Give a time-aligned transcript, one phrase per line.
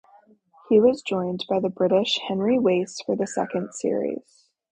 [0.67, 4.47] He was joined by the British Henry Wace for the second series.